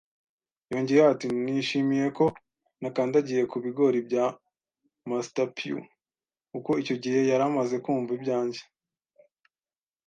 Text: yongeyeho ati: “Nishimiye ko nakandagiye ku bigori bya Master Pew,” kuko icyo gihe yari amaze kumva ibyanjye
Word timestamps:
yongeyeho 0.71 1.07
ati: 1.13 1.27
“Nishimiye 1.43 2.07
ko 2.17 2.25
nakandagiye 2.81 3.43
ku 3.51 3.57
bigori 3.65 3.99
bya 4.07 4.25
Master 5.09 5.47
Pew,” 5.57 5.79
kuko 6.51 6.71
icyo 6.81 6.95
gihe 7.03 7.19
yari 7.29 7.43
amaze 7.49 7.75
kumva 7.85 8.11
ibyanjye 8.17 8.61